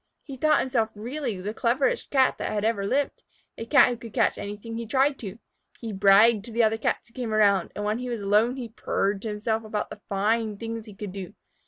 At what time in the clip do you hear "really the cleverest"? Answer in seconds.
0.95-2.09